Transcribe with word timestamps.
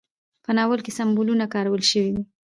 په 0.45 0.51
ناول 0.57 0.79
کې 0.85 0.95
سمبولونه 0.97 1.45
کارول 1.53 1.81
شوي 1.91 2.11
دي. 2.15 2.23